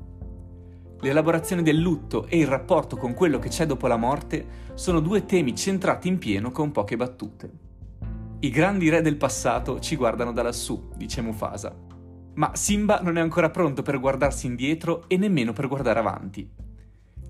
L'elaborazione 1.01 1.63
del 1.63 1.81
lutto 1.81 2.27
e 2.29 2.39
il 2.39 2.47
rapporto 2.47 2.97
con 2.97 3.15
quello 3.15 3.41
che 3.41 3.49
c'è 3.49 3.67
dopo 3.67 3.89
la 3.89 3.97
morte 3.97 4.71
sono 4.75 5.01
due 5.01 5.25
temi 5.25 5.57
centrati 5.57 6.07
in 6.07 6.19
pieno 6.19 6.53
con 6.53 6.71
poche 6.71 6.95
battute. 6.95 7.51
I 8.39 8.49
grandi 8.49 8.89
re 8.89 9.03
del 9.03 9.17
passato 9.17 9.81
ci 9.81 9.97
guardano 9.97 10.31
da 10.31 10.45
lassù, 10.45 10.89
dice 10.95 11.21
Mufasa. 11.21 11.75
Ma 12.35 12.53
Simba 12.55 13.01
non 13.03 13.19
è 13.19 13.21
ancora 13.21 13.51
pronto 13.51 13.83
per 13.83 13.99
guardarsi 13.99 14.47
indietro 14.47 15.09
e 15.09 15.17
nemmeno 15.17 15.53
per 15.53 15.67
guardare 15.67 15.99
avanti. 15.99 16.60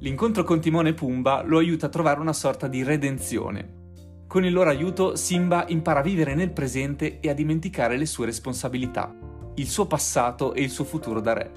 L'incontro 0.03 0.45
con 0.45 0.61
Timone 0.61 0.91
e 0.91 0.95
Pumba 0.95 1.43
lo 1.43 1.59
aiuta 1.59 1.87
a 1.87 1.91
trovare 1.91 2.21
una 2.21 2.33
sorta 2.33 2.69
di 2.69 2.83
redenzione, 2.83 3.79
con 4.27 4.47
il 4.47 4.53
loro 4.53 4.71
aiuto 4.71 5.15
Simba 5.15 5.67
impara 5.69 6.01
a 6.01 6.03
vivere 6.03 6.35
nel 6.35 6.53
presente 6.53 7.21
e 7.21 7.29
a 7.29 7.35
dimenticare 7.35 7.99
le 7.99 8.07
sue 8.07 8.25
responsabilità, 8.25 9.15
il 9.57 9.67
suo 9.67 9.87
passato 9.87 10.55
e 10.55 10.63
il 10.63 10.71
suo 10.71 10.85
futuro 10.85 11.21
da 11.21 11.35
re. 11.35 11.53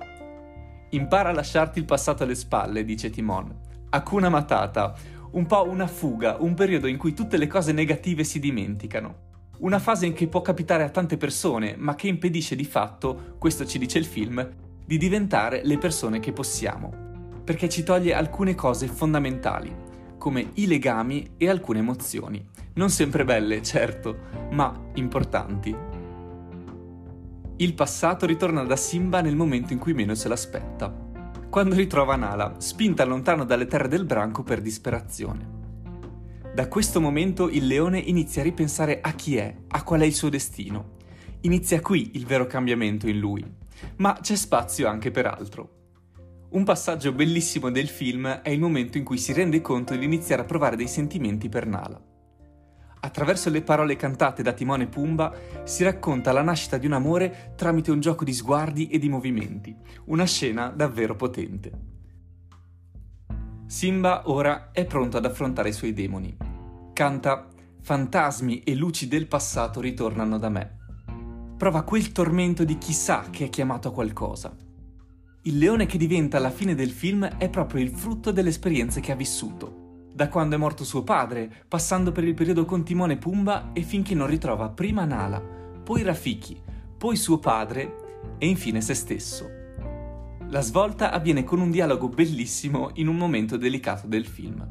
Impara 0.89 1.29
a 1.29 1.33
lasciarti 1.33 1.79
il 1.79 1.85
passato 1.85 2.23
alle 2.23 2.35
spalle, 2.35 2.83
dice 2.83 3.09
Timon. 3.09 3.61
Hakuna 3.91 4.27
Matata, 4.27 4.93
un 5.31 5.45
po' 5.45 5.65
una 5.69 5.87
fuga, 5.87 6.35
un 6.39 6.53
periodo 6.53 6.87
in 6.87 6.97
cui 6.97 7.13
tutte 7.13 7.37
le 7.37 7.47
cose 7.47 7.71
negative 7.71 8.25
si 8.25 8.39
dimenticano. 8.39 9.15
Una 9.59 9.79
fase 9.79 10.05
in 10.05 10.13
che 10.13 10.27
può 10.27 10.41
capitare 10.41 10.83
a 10.83 10.89
tante 10.89 11.15
persone, 11.15 11.75
ma 11.77 11.95
che 11.95 12.07
impedisce 12.07 12.57
di 12.57 12.65
fatto, 12.65 13.35
questo 13.37 13.65
ci 13.65 13.77
dice 13.77 13.99
il 13.99 14.05
film, 14.05 14.45
di 14.83 14.97
diventare 14.97 15.61
le 15.63 15.77
persone 15.77 16.19
che 16.19 16.33
possiamo. 16.33 17.02
Perché 17.43 17.67
ci 17.67 17.83
toglie 17.83 18.13
alcune 18.13 18.55
cose 18.55 18.87
fondamentali, 18.87 19.75
come 20.17 20.51
i 20.53 20.67
legami 20.67 21.31
e 21.37 21.49
alcune 21.49 21.79
emozioni. 21.79 22.41
Non 22.75 22.89
sempre 22.89 23.25
belle, 23.25 23.61
certo, 23.61 24.17
ma 24.51 24.73
importanti. 24.93 25.75
Il 27.57 27.73
passato 27.73 28.25
ritorna 28.25 28.63
da 28.63 28.75
Simba 28.77 29.21
nel 29.21 29.35
momento 29.35 29.73
in 29.73 29.79
cui 29.79 29.93
meno 29.93 30.15
se 30.15 30.27
l'aspetta, 30.27 30.91
quando 31.49 31.75
ritrova 31.75 32.15
Nala, 32.15 32.55
spinta 32.57 33.03
lontano 33.03 33.43
dalle 33.45 33.67
terre 33.67 33.87
del 33.87 34.05
branco 34.05 34.41
per 34.41 34.61
disperazione. 34.61 35.61
Da 36.55 36.67
questo 36.67 37.01
momento 37.01 37.49
il 37.49 37.67
leone 37.67 37.99
inizia 37.99 38.41
a 38.41 38.45
ripensare 38.45 39.01
a 39.01 39.11
chi 39.11 39.35
è, 39.35 39.55
a 39.67 39.83
qual 39.83 40.01
è 40.01 40.05
il 40.05 40.13
suo 40.13 40.29
destino. 40.29 40.95
Inizia 41.41 41.81
qui 41.81 42.11
il 42.13 42.25
vero 42.25 42.47
cambiamento 42.47 43.07
in 43.07 43.19
lui, 43.19 43.45
ma 43.97 44.17
c'è 44.21 44.35
spazio 44.35 44.87
anche 44.87 45.11
per 45.11 45.25
altro. 45.25 45.72
Un 46.53 46.65
passaggio 46.65 47.13
bellissimo 47.13 47.71
del 47.71 47.87
film 47.87 48.27
è 48.27 48.49
il 48.49 48.59
momento 48.59 48.99
in 48.99 49.03
cui 49.03 49.17
si 49.17 49.33
rende 49.33 49.59
conto 49.59 49.95
di 49.95 50.05
iniziare 50.05 50.43
a 50.43 50.45
provare 50.45 50.75
dei 50.75 50.87
sentimenti 50.87 51.49
per 51.49 51.65
Nala. 51.65 51.99
Attraverso 52.99 53.49
le 53.49 53.63
parole 53.63 53.95
cantate 53.95 54.43
da 54.43 54.53
Timone 54.53 54.85
Pumba 54.85 55.33
si 55.63 55.83
racconta 55.83 56.31
la 56.31 56.43
nascita 56.43 56.77
di 56.77 56.85
un 56.85 56.93
amore 56.93 57.53
tramite 57.55 57.89
un 57.89 57.99
gioco 57.99 58.23
di 58.23 58.33
sguardi 58.33 58.87
e 58.87 58.99
di 58.99 59.09
movimenti, 59.09 59.75
una 60.05 60.25
scena 60.25 60.67
davvero 60.67 61.15
potente. 61.15 61.71
Simba 63.65 64.29
ora 64.29 64.69
è 64.71 64.85
pronto 64.85 65.17
ad 65.17 65.25
affrontare 65.25 65.69
i 65.69 65.73
suoi 65.73 65.93
demoni. 65.93 66.37
Canta 66.93 67.47
Fantasmi 67.81 68.61
e 68.61 68.75
luci 68.75 69.07
del 69.07 69.25
passato 69.25 69.81
ritornano 69.81 70.37
da 70.37 70.49
me. 70.49 70.77
Prova 71.57 71.81
quel 71.81 72.11
tormento 72.11 72.63
di 72.63 72.77
chissà 72.77 73.25
che 73.31 73.45
è 73.45 73.49
chiamato 73.49 73.87
a 73.87 73.91
qualcosa. 73.91 74.62
Il 75.45 75.57
leone 75.57 75.85
che 75.85 75.97
diventa 75.97 76.37
alla 76.37 76.51
fine 76.51 76.73
del 76.73 76.91
film 76.91 77.25
è 77.25 77.49
proprio 77.49 77.83
il 77.83 77.89
frutto 77.89 78.31
delle 78.31 78.47
esperienze 78.47 79.01
che 79.01 79.11
ha 79.11 79.15
vissuto 79.15 79.81
da 80.13 80.29
quando 80.29 80.55
è 80.55 80.59
morto 80.59 80.83
suo 80.83 81.03
padre, 81.03 81.51
passando 81.67 82.11
per 82.11 82.23
il 82.23 82.35
periodo 82.35 82.65
con 82.65 82.83
Timone 82.83 83.17
Pumba 83.17 83.71
e 83.73 83.81
finché 83.81 84.13
non 84.13 84.27
ritrova 84.27 84.69
prima 84.69 85.05
Nala, 85.05 85.41
poi 85.41 86.03
Rafiki, 86.03 86.61
poi 86.97 87.15
suo 87.15 87.39
padre 87.39 87.95
e 88.37 88.47
infine 88.47 88.79
se 88.79 88.93
stesso. 88.93 89.49
La 90.49 90.61
svolta 90.61 91.11
avviene 91.11 91.43
con 91.43 91.59
un 91.59 91.71
dialogo 91.71 92.09
bellissimo 92.09 92.91
in 92.93 93.07
un 93.07 93.17
momento 93.17 93.57
delicato 93.57 94.05
del 94.05 94.27
film. 94.27 94.65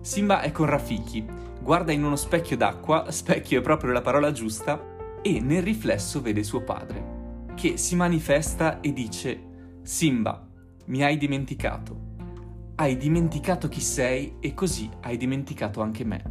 Simba 0.00 0.42
è 0.42 0.52
con 0.52 0.66
Rafiki, 0.66 1.26
guarda 1.60 1.90
in 1.90 2.04
uno 2.04 2.16
specchio 2.16 2.56
d'acqua, 2.56 3.06
specchio 3.10 3.58
è 3.58 3.62
proprio 3.62 3.90
la 3.90 4.00
parola 4.00 4.30
giusta, 4.30 4.80
e 5.20 5.40
nel 5.40 5.62
riflesso 5.62 6.22
vede 6.22 6.44
suo 6.44 6.62
padre, 6.62 7.46
che 7.56 7.76
si 7.76 7.96
manifesta 7.96 8.80
e 8.80 8.92
dice 8.92 9.47
Simba, 9.88 10.46
mi 10.88 11.02
hai 11.02 11.16
dimenticato 11.16 12.74
hai 12.74 12.98
dimenticato 12.98 13.68
chi 13.68 13.80
sei 13.80 14.34
e 14.38 14.52
così 14.52 14.88
hai 15.00 15.16
dimenticato 15.16 15.80
anche 15.80 16.04
me. 16.04 16.22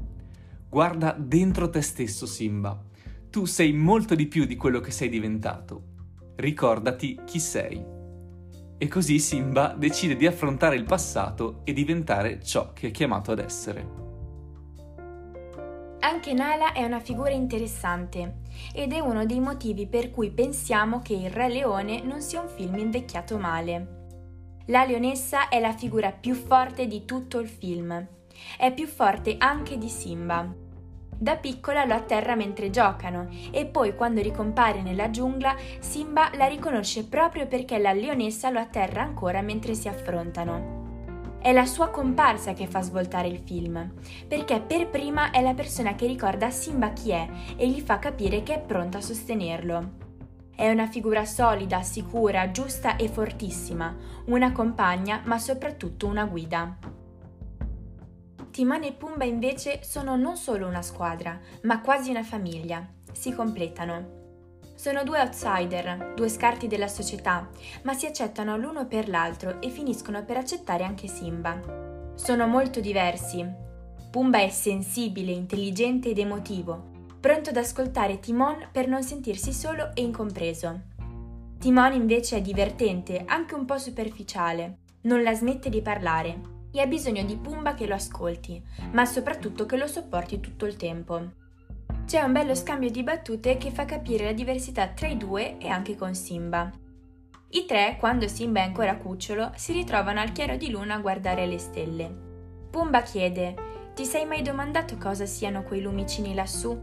Guarda 0.70 1.16
dentro 1.18 1.68
te 1.72 1.82
stesso, 1.82 2.28
Simba. 2.28 2.80
Tu 3.32 3.46
sei 3.46 3.74
molto 3.74 4.14
di 4.14 4.28
più 4.28 4.46
di 4.46 4.56
quello 4.56 4.80
che 4.80 4.92
sei 4.92 5.10
diventato. 5.10 5.96
Ricordati 6.36 7.20
chi 7.26 7.40
sei. 7.40 7.84
E 8.78 8.88
così 8.88 9.18
Simba 9.18 9.74
decide 9.76 10.16
di 10.16 10.28
affrontare 10.28 10.76
il 10.76 10.84
passato 10.84 11.62
e 11.64 11.74
diventare 11.74 12.42
ciò 12.44 12.74
che 12.74 12.90
è 12.90 12.92
chiamato 12.92 13.32
ad 13.32 13.40
essere. 13.40 14.07
Anche 16.00 16.34
Nala 16.34 16.74
è 16.74 16.84
una 16.84 17.00
figura 17.00 17.32
interessante 17.32 18.42
ed 18.74 18.94
è 18.94 19.00
uno 19.00 19.25
dei 19.25 19.39
motivi 19.39 19.88
per 19.88 20.12
cui 20.12 20.32
pensiamo 20.32 21.01
che 21.01 21.13
Il 21.13 21.32
Re 21.32 21.50
Leone 21.50 22.01
non 22.01 22.22
sia 22.22 22.39
un 22.39 22.48
film 22.48 22.77
invecchiato 22.77 23.38
male. 23.38 23.96
La 24.68 24.86
leonessa 24.86 25.50
è 25.50 25.60
la 25.60 25.74
figura 25.74 26.12
più 26.12 26.36
forte 26.36 26.88
di 26.88 27.04
tutto 27.04 27.39
il 27.39 27.48
film. 27.48 28.08
È 28.58 28.72
più 28.74 28.86
forte 28.86 29.36
anche 29.39 29.77
di 29.77 29.89
Simba. 29.89 30.48
Da 31.20 31.36
piccola 31.36 31.84
lo 31.84 31.96
atterra 31.96 32.36
mentre 32.36 32.70
giocano 32.70 33.27
e 33.51 33.66
poi 33.66 33.96
quando 33.96 34.22
ricompare 34.22 34.84
nella 34.84 35.10
giungla 35.10 35.56
Simba 35.80 36.30
la 36.36 36.46
riconosce 36.46 37.06
proprio 37.08 37.48
perché 37.48 37.80
la 37.80 37.92
leonessa 37.92 38.51
lo 38.51 38.60
atterra 38.60 39.01
ancora 39.01 39.42
mentre 39.42 39.74
si 39.74 39.88
affrontano. 39.88 40.76
È 41.39 41.53
la 41.53 41.65
sua 41.65 41.89
comparsa 41.89 42.53
che 42.53 42.67
fa 42.67 42.82
svoltare 42.82 43.27
il 43.27 43.39
film, 43.39 43.94
perché 44.27 44.60
per 44.60 44.89
prima 44.89 45.32
è 45.32 45.41
la 45.41 45.53
persona 45.53 45.96
che 45.96 46.08
ricorda 46.08 46.50
Simba 46.50 46.89
chi 46.89 47.12
è 47.12 47.27
e 47.56 47.70
gli 47.70 47.79
fa 47.79 48.00
capire 48.00 48.44
che 48.44 48.56
è 48.56 48.60
pronta 48.60 48.98
a 48.98 49.01
sostenerlo. 49.01 50.06
È 50.53 50.70
una 50.70 50.88
figura 50.88 51.24
solida, 51.24 51.84
sicura, 51.84 52.50
giusta 52.50 52.96
e 52.96 53.08
fortissima, 53.08 53.96
una 54.25 54.51
compagna 54.51 55.22
ma 55.25 55.38
soprattutto 55.38 56.08
una 56.08 56.25
guida. 56.25 56.77
Timone 58.50 58.88
e 58.88 58.94
Pumba 58.94 59.24
invece 59.24 59.82
sono 59.84 60.15
non 60.15 60.36
solo 60.36 60.67
una 60.67 60.82
squadra, 60.82 61.39
ma 61.62 61.79
quasi 61.79 62.10
una 62.10 62.24
famiglia. 62.24 62.84
Si 63.12 63.32
completano. 63.32 64.17
Sono 64.77 65.03
due 65.03 65.19
outsider, 65.19 66.13
due 66.15 66.29
scarti 66.29 66.67
della 66.67 66.88
società, 66.88 67.50
ma 67.81 67.93
si 67.93 68.05
accettano 68.05 68.57
l'uno 68.57 68.86
per 68.86 69.10
l'altro 69.10 69.60
e 69.60 69.69
finiscono 69.69 70.24
per 70.24 70.38
accettare 70.38 70.84
anche 70.84 71.07
Simba. 71.07 72.13
Sono 72.13 72.46
molto 72.46 72.79
diversi. 72.79 73.43
Pumba 74.12 74.38
è 74.38 74.50
sensibile, 74.50 75.31
intelligente 75.31 76.10
ed 76.10 76.19
emotivo, 76.19 76.89
pronto 77.19 77.50
ad 77.50 77.57
ascoltare 77.57 78.19
Timon 78.19 78.69
per 78.72 78.88
non 78.88 79.01
sentirsi 79.01 79.51
solo 79.51 79.96
e 79.96 80.03
incompreso. 80.03 80.81
Timon 81.57 81.93
invece 81.93 82.38
è 82.38 82.41
divertente, 82.41 83.24
anche 83.25 83.55
un 83.55 83.65
po' 83.65 83.79
superficiale, 83.79 84.77
non 85.01 85.24
la 85.24 85.34
smette 85.34 85.69
di 85.69 85.81
parlare 85.81 86.39
e 86.72 86.79
ha 86.81 86.86
bisogno 86.86 87.24
di 87.24 87.36
Pumba 87.36 87.74
che 87.74 87.88
lo 87.88 87.96
ascolti, 87.96 88.63
ma 88.91 89.05
soprattutto 89.05 89.65
che 89.65 89.75
lo 89.75 89.88
sopporti 89.88 90.39
tutto 90.39 90.67
il 90.67 90.75
tempo. 90.75 91.47
C'è 92.08 92.22
un 92.22 92.32
bello 92.32 92.56
scambio 92.56 92.90
di 92.90 93.04
battute 93.04 93.58
che 93.58 93.70
fa 93.70 93.84
capire 93.84 94.24
la 94.24 94.32
diversità 94.32 94.88
tra 94.88 95.08
i 95.08 95.18
due 95.18 95.58
e 95.58 95.68
anche 95.68 95.98
con 95.98 96.16
Simba. 96.16 96.72
I 97.50 97.66
tre, 97.66 97.98
quando 98.00 98.30
Simba 98.30 98.62
è 98.62 98.64
ancora 98.64 98.96
cucciolo, 98.96 99.52
si 99.56 99.74
ritrovano 99.74 100.22
al 100.22 100.32
chiaro 100.32 100.56
di 100.56 100.70
luna 100.70 100.94
a 100.94 101.00
guardare 101.00 101.46
le 101.46 101.58
stelle. 101.58 102.10
Pumba 102.72 103.02
chiede: 103.02 103.92
Ti 103.94 104.06
sei 104.06 104.26
mai 104.26 104.42
domandato 104.42 104.96
cosa 104.96 105.26
siano 105.26 105.64
quei 105.64 105.82
lumicini 105.82 106.34
lassù? 106.34 106.80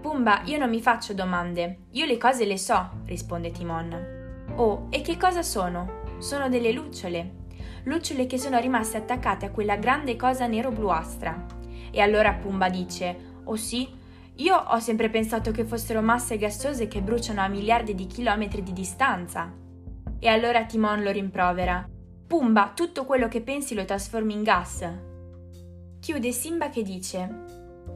Pumba, 0.00 0.40
io 0.46 0.56
non 0.56 0.70
mi 0.70 0.80
faccio 0.80 1.12
domande. 1.12 1.80
Io 1.90 2.06
le 2.06 2.16
cose 2.16 2.46
le 2.46 2.56
so, 2.56 3.02
risponde 3.04 3.50
Timon. 3.50 4.54
Oh, 4.54 4.86
e 4.88 5.02
che 5.02 5.18
cosa 5.18 5.42
sono? 5.42 6.16
Sono 6.16 6.48
delle 6.48 6.72
lucciole. 6.72 7.32
Lucciole 7.82 8.24
che 8.24 8.38
sono 8.38 8.58
rimaste 8.58 8.96
attaccate 8.96 9.44
a 9.44 9.50
quella 9.50 9.76
grande 9.76 10.16
cosa 10.16 10.46
nero-bluastra. 10.46 11.44
E 11.90 12.00
allora 12.00 12.32
Pumba 12.32 12.70
dice: 12.70 13.42
Oh 13.44 13.56
sì? 13.56 13.98
Io 14.40 14.56
ho 14.56 14.78
sempre 14.78 15.10
pensato 15.10 15.50
che 15.50 15.66
fossero 15.66 16.00
masse 16.00 16.38
gassose 16.38 16.88
che 16.88 17.02
bruciano 17.02 17.42
a 17.42 17.48
miliardi 17.48 17.94
di 17.94 18.06
chilometri 18.06 18.62
di 18.62 18.72
distanza. 18.72 19.52
E 20.18 20.28
allora 20.28 20.64
Timon 20.64 21.02
lo 21.02 21.10
rimprovera. 21.10 21.86
Pumba, 22.26 22.72
tutto 22.74 23.04
quello 23.04 23.28
che 23.28 23.42
pensi 23.42 23.74
lo 23.74 23.84
trasformi 23.84 24.32
in 24.32 24.42
gas. 24.42 24.90
Chiude 26.00 26.32
Simba 26.32 26.70
che 26.70 26.82
dice: 26.82 27.28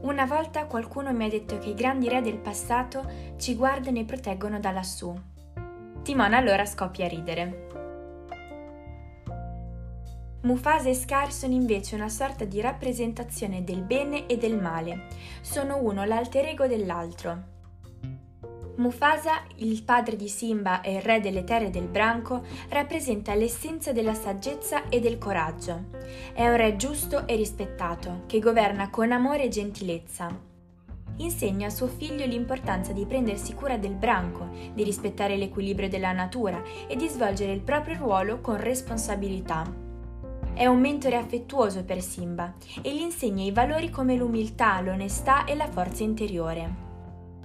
Una 0.01 0.25
volta 0.25 0.67
qualcuno 0.67 1.11
mi 1.13 1.25
ha 1.25 1.29
detto 1.29 1.57
che 1.57 1.69
i 1.69 1.73
grandi 1.73 2.09
re 2.09 2.21
del 2.21 2.37
passato 2.37 3.33
ci 3.37 3.55
guardano 3.55 3.97
e 3.97 4.05
proteggono 4.05 4.59
da 4.59 4.69
lassù. 4.69 5.11
Timon 6.03 6.35
allora 6.35 6.65
scoppia 6.65 7.05
a 7.05 7.09
ridere. 7.09 7.84
Mufasa 10.45 10.89
e 10.89 10.93
Scar 10.93 11.33
sono 11.33 11.55
invece 11.55 11.95
una 11.95 12.07
sorta 12.07 12.45
di 12.45 12.61
rappresentazione 12.61 13.63
del 13.63 13.81
bene 13.81 14.27
e 14.27 14.37
del 14.37 14.61
male. 14.61 15.07
Sono 15.41 15.81
uno 15.81 16.05
l'alter 16.05 16.45
ego 16.45 16.67
dell'altro. 16.67 17.53
Mufasa, 18.75 19.41
il 19.55 19.81
padre 19.81 20.15
di 20.15 20.27
Simba 20.27 20.81
e 20.81 20.97
il 20.97 21.01
re 21.01 21.19
delle 21.19 21.43
terre 21.43 21.71
del 21.71 21.87
branco, 21.87 22.43
rappresenta 22.69 23.33
l'essenza 23.33 23.91
della 23.91 24.13
saggezza 24.13 24.87
e 24.87 24.99
del 24.99 25.17
coraggio. 25.17 25.85
È 26.35 26.47
un 26.47 26.57
re 26.57 26.75
giusto 26.75 27.25
e 27.25 27.35
rispettato, 27.35 28.25
che 28.27 28.37
governa 28.37 28.91
con 28.91 29.11
amore 29.11 29.45
e 29.45 29.49
gentilezza. 29.49 30.29
Insegna 31.17 31.67
a 31.67 31.71
suo 31.71 31.87
figlio 31.87 32.25
l'importanza 32.27 32.91
di 32.91 33.07
prendersi 33.07 33.55
cura 33.55 33.77
del 33.77 33.95
branco, 33.95 34.47
di 34.75 34.83
rispettare 34.83 35.37
l'equilibrio 35.37 35.89
della 35.89 36.11
natura 36.11 36.61
e 36.87 36.95
di 36.95 37.07
svolgere 37.07 37.51
il 37.51 37.61
proprio 37.61 37.97
ruolo 37.97 38.41
con 38.41 38.57
responsabilità. 38.57 39.84
È 40.55 40.65
un 40.67 40.79
mentore 40.79 41.17
affettuoso 41.17 41.83
per 41.83 42.01
Simba 42.01 42.53
e 42.81 42.95
gli 42.95 43.01
insegna 43.01 43.43
i 43.43 43.51
valori 43.51 43.89
come 43.89 44.15
l'umiltà, 44.15 44.79
l'onestà 44.79 45.43
e 45.43 45.53
la 45.53 45.67
forza 45.67 46.03
interiore. 46.03 46.73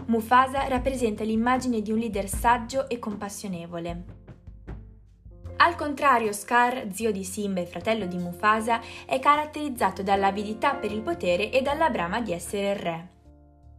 Mufasa 0.07 0.69
rappresenta 0.69 1.25
l'immagine 1.25 1.83
di 1.83 1.90
un 1.90 1.99
leader 1.99 2.29
saggio 2.29 2.88
e 2.88 3.00
compassionevole. 3.00 4.05
Al 5.57 5.75
contrario, 5.75 6.33
Scar, 6.33 6.87
zio 6.93 7.11
di 7.11 7.25
Simba 7.25 7.61
e 7.61 7.67
fratello 7.67 8.07
di 8.07 8.17
Mufasa, 8.17 8.81
è 9.05 9.19
caratterizzato 9.19 10.05
dall'avidità 10.05 10.75
per 10.75 10.93
il 10.93 11.02
potere 11.02 11.50
e 11.50 11.62
dalla 11.62 11.90
brama 11.90 12.21
di 12.21 12.33
essere 12.33 12.71
il 12.71 12.76
re. 12.76 13.09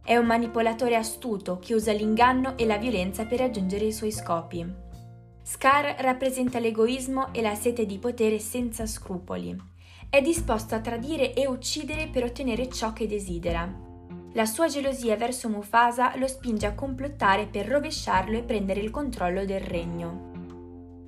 È 0.04 0.14
un 0.14 0.26
manipolatore 0.26 0.94
astuto 0.94 1.58
che 1.58 1.72
usa 1.72 1.92
l'inganno 1.92 2.58
e 2.58 2.66
la 2.66 2.76
violenza 2.76 3.24
per 3.24 3.38
raggiungere 3.38 3.86
i 3.86 3.92
suoi 3.92 4.12
scopi. 4.12 4.81
Scar 5.44 5.96
rappresenta 5.98 6.60
l'egoismo 6.60 7.32
e 7.34 7.42
la 7.42 7.56
sete 7.56 7.84
di 7.84 7.98
potere 7.98 8.38
senza 8.38 8.86
scrupoli. 8.86 9.56
È 10.08 10.20
disposto 10.20 10.76
a 10.76 10.80
tradire 10.80 11.34
e 11.34 11.48
uccidere 11.48 12.06
per 12.06 12.22
ottenere 12.22 12.68
ciò 12.68 12.92
che 12.92 13.08
desidera. 13.08 13.90
La 14.34 14.46
sua 14.46 14.68
gelosia 14.68 15.16
verso 15.16 15.48
Mufasa 15.48 16.16
lo 16.16 16.28
spinge 16.28 16.66
a 16.66 16.74
complottare 16.74 17.46
per 17.46 17.66
rovesciarlo 17.66 18.38
e 18.38 18.42
prendere 18.42 18.80
il 18.80 18.90
controllo 18.90 19.44
del 19.44 19.60
regno. 19.60 20.30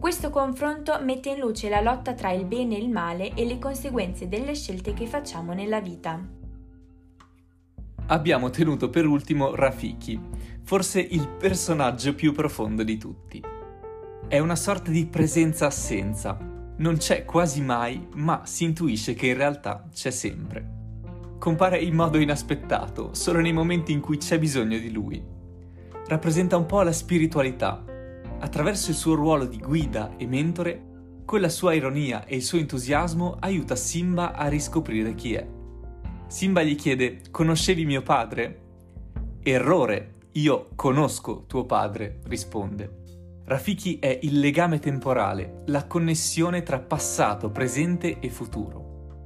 Questo 0.01 0.31
confronto 0.31 0.99
mette 1.01 1.31
in 1.31 1.39
luce 1.39 1.69
la 1.69 1.81
lotta 1.81 2.13
tra 2.13 2.31
il 2.33 2.45
bene 2.45 2.77
e 2.77 2.81
il 2.81 2.91
male 2.91 3.33
e 3.35 3.47
le 3.47 3.59
conseguenze 3.59 4.29
delle 4.29 4.55
scelte 4.55 4.95
che 4.95 5.07
facciamo 5.07 5.55
nella 5.55 5.81
vita. 5.81 6.21
Abbiamo 8.07 8.51
tenuto 8.51 8.91
per 8.91 9.07
ultimo 9.07 9.55
Rafiki, 9.55 10.21
forse 10.63 11.01
il 11.01 11.29
personaggio 11.29 12.15
più 12.15 12.33
profondo 12.33 12.83
di 12.83 12.99
tutti. 12.99 13.54
È 14.29 14.39
una 14.39 14.57
sorta 14.57 14.91
di 14.91 15.07
presenza-assenza, 15.07 16.39
non 16.77 16.97
c'è 16.97 17.25
quasi 17.25 17.61
mai, 17.61 18.07
ma 18.15 18.43
si 18.45 18.65
intuisce 18.65 19.15
che 19.15 19.29
in 19.29 19.37
realtà 19.37 19.89
c'è 19.93 20.11
sempre 20.11 20.83
compare 21.45 21.79
in 21.79 21.95
modo 21.95 22.17
inaspettato, 22.17 23.13
solo 23.13 23.39
nei 23.39 23.53
momenti 23.53 23.93
in 23.93 24.01
cui 24.01 24.17
c'è 24.17 24.39
bisogno 24.39 24.79
di 24.79 24.91
lui. 24.91 25.23
Rappresenta 26.07 26.57
un 26.57 26.65
po' 26.65 26.81
la 26.81 26.91
spiritualità. 26.91 27.85
Attraverso 28.39 28.89
il 28.89 28.97
suo 28.97 29.15
ruolo 29.15 29.45
di 29.45 29.59
guida 29.59 30.17
e 30.17 30.27
mentore, 30.27 31.23
con 31.27 31.43
la 31.43 31.51
sua 31.51 31.75
ironia 31.75 32.25
e 32.25 32.37
il 32.37 32.43
suo 32.43 32.57
entusiasmo 32.57 33.37
aiuta 33.41 33.77
Simba 33.77 34.33
a 34.33 34.49
riscoprire 34.49 35.15
chi 35.15 35.35
è. 35.35 35.47
Simba 36.27 36.63
gli 36.63 36.77
chiede: 36.77 37.21
Conoscevi 37.31 37.85
mio 37.85 38.01
padre? 38.01 38.63
Errore, 39.43 40.15
io 40.33 40.71
conosco 40.75 41.45
tuo 41.47 41.67
padre, 41.67 42.21
risponde. 42.25 43.03
Rafiki 43.47 43.99
è 43.99 44.19
il 44.23 44.39
legame 44.41 44.79
temporale, 44.79 45.63
la 45.67 45.87
connessione 45.87 46.63
tra 46.63 46.79
passato, 46.79 47.51
presente 47.51 48.19
e 48.19 48.31
futuro 48.31 48.85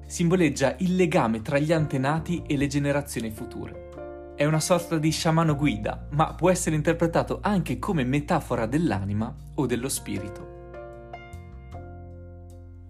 simboleggia 0.08 0.74
il 0.78 0.96
legame 0.96 1.42
tra 1.42 1.58
gli 1.58 1.70
antenati 1.70 2.42
e 2.46 2.56
le 2.56 2.66
generazioni 2.66 3.30
future. 3.30 4.34
È 4.34 4.44
una 4.46 4.58
sorta 4.58 4.96
di 4.96 5.10
sciamano 5.10 5.54
guida, 5.54 6.08
ma 6.12 6.32
può 6.32 6.50
essere 6.50 6.76
interpretato 6.76 7.40
anche 7.42 7.78
come 7.78 8.04
metafora 8.04 8.64
dell'anima 8.64 9.32
o 9.54 9.66
dello 9.66 9.90
spirito. 9.90 10.56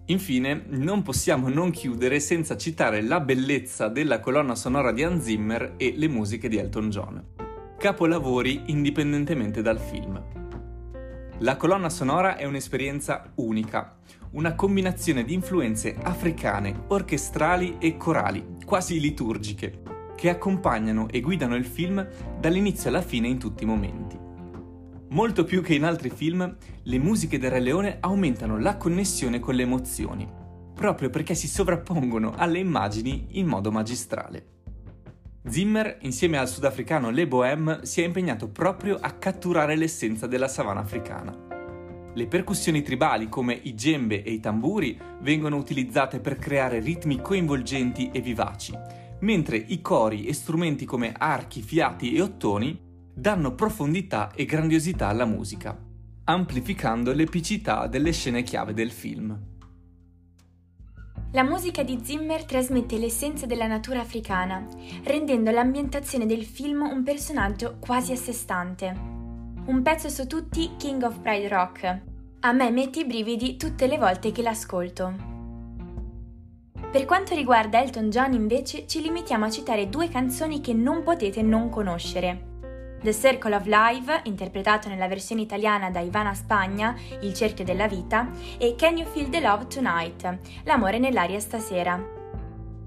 Infine, 0.05 0.63
non 0.69 1.03
possiamo 1.03 1.49
non 1.49 1.71
chiudere 1.71 2.19
senza 2.19 2.55
citare 2.55 3.01
la 3.01 3.19
bellezza 3.19 3.89
della 3.89 4.21
colonna 4.21 4.55
sonora 4.55 4.91
di 4.91 5.03
Hans 5.03 5.23
Zimmer 5.25 5.73
e 5.75 5.93
le 5.97 6.07
musiche 6.07 6.47
di 6.47 6.57
Elton 6.57 6.89
John. 6.89 7.25
Capolavori 7.77 8.63
indipendentemente 8.67 9.61
dal 9.61 9.79
film. 9.79 10.38
La 11.41 11.55
colonna 11.55 11.89
sonora 11.89 12.35
è 12.35 12.43
un'esperienza 12.43 13.31
unica, 13.35 13.95
una 14.31 14.55
combinazione 14.55 15.23
di 15.23 15.33
influenze 15.33 15.95
africane, 16.01 16.83
orchestrali 16.87 17.77
e 17.79 17.95
corali, 17.95 18.57
quasi 18.65 18.99
liturgiche, 18.99 19.81
che 20.17 20.29
accompagnano 20.29 21.07
e 21.07 21.21
guidano 21.21 21.55
il 21.55 21.63
film 21.63 22.05
dall'inizio 22.37 22.89
alla 22.89 23.01
fine 23.01 23.29
in 23.29 23.39
tutti 23.39 23.63
i 23.63 23.67
momenti. 23.67 24.19
Molto 25.11 25.45
più 25.45 25.61
che 25.61 25.75
in 25.75 25.85
altri 25.85 26.09
film, 26.09 26.57
le 26.83 26.99
musiche 26.99 27.39
del 27.39 27.51
Re 27.51 27.61
Leone 27.61 27.97
aumentano 28.01 28.59
la 28.59 28.75
connessione 28.75 29.39
con 29.39 29.55
le 29.55 29.63
emozioni, 29.63 30.29
proprio 30.75 31.09
perché 31.09 31.35
si 31.35 31.47
sovrappongono 31.47 32.33
alle 32.35 32.59
immagini 32.59 33.27
in 33.39 33.47
modo 33.47 33.71
magistrale. 33.71 34.58
Zimmer, 35.49 35.97
insieme 36.01 36.37
al 36.37 36.47
sudafricano 36.47 37.09
Le 37.09 37.27
Bohème, 37.27 37.79
si 37.81 38.01
è 38.01 38.05
impegnato 38.05 38.49
proprio 38.49 38.99
a 39.01 39.09
catturare 39.13 39.75
l'essenza 39.75 40.27
della 40.27 40.47
savana 40.47 40.81
africana. 40.81 41.35
Le 42.13 42.27
percussioni 42.27 42.83
tribali 42.83 43.29
come 43.29 43.59
i 43.63 43.73
djembe 43.73 44.21
e 44.21 44.31
i 44.31 44.39
tamburi 44.39 44.99
vengono 45.21 45.57
utilizzate 45.57 46.19
per 46.19 46.37
creare 46.37 46.79
ritmi 46.79 47.19
coinvolgenti 47.19 48.11
e 48.13 48.21
vivaci, 48.21 48.73
mentre 49.21 49.57
i 49.57 49.81
cori 49.81 50.25
e 50.25 50.33
strumenti 50.33 50.85
come 50.85 51.13
archi, 51.17 51.63
fiati 51.63 52.13
e 52.13 52.21
ottoni 52.21 52.79
danno 53.11 53.55
profondità 53.55 54.31
e 54.35 54.45
grandiosità 54.45 55.07
alla 55.07 55.25
musica, 55.25 55.75
amplificando 56.25 57.11
l'epicità 57.11 57.87
delle 57.87 58.11
scene 58.11 58.43
chiave 58.43 58.73
del 58.73 58.91
film. 58.91 59.35
La 61.31 61.43
musica 61.43 61.83
di 61.83 61.99
Zimmer 62.01 62.43
trasmette 62.43 62.97
l'essenza 62.97 63.45
della 63.45 63.67
natura 63.67 63.99
africana, 63.99 64.65
rendendo 65.03 65.51
l'ambientazione 65.51 66.25
del 66.25 66.43
film 66.43 66.81
un 66.81 67.03
personaggio 67.03 67.77
quasi 67.79 68.13
a 68.13 68.15
sé 68.15 68.33
stante. 68.33 68.87
Un 69.65 69.81
pezzo 69.83 70.09
su 70.09 70.25
tutti 70.25 70.71
King 70.75 71.03
of 71.03 71.19
Pride 71.19 71.47
Rock. 71.47 72.01
A 72.39 72.51
me 72.51 72.71
mette 72.71 73.01
i 73.01 73.05
brividi 73.05 73.57
tutte 73.57 73.85
le 73.85 73.99
volte 73.99 74.31
che 74.31 74.41
l'ascolto. 74.41 75.13
Per 76.91 77.05
quanto 77.05 77.35
riguarda 77.35 77.79
Elton 77.79 78.09
John 78.09 78.33
invece 78.33 78.87
ci 78.87 78.99
limitiamo 78.99 79.45
a 79.45 79.51
citare 79.51 79.87
due 79.87 80.09
canzoni 80.09 80.61
che 80.61 80.73
non 80.73 81.03
potete 81.03 81.43
non 81.43 81.69
conoscere. 81.69 82.48
The 83.01 83.13
Circle 83.13 83.55
of 83.55 83.65
Life, 83.65 84.21
interpretato 84.23 84.89
nella 84.89 85.07
versione 85.07 85.41
italiana 85.41 85.89
da 85.89 86.01
Ivana 86.01 86.33
Spagna, 86.33 86.95
Il 87.21 87.33
cerchio 87.33 87.63
della 87.63 87.87
vita, 87.87 88.29
e 88.57 88.75
Can 88.77 88.97
You 88.97 89.09
Feel 89.09 89.29
the 89.29 89.39
Love 89.39 89.67
Tonight, 89.67 90.37
L'amore 90.63 90.99
nell'aria 90.99 91.39
stasera. 91.39 91.97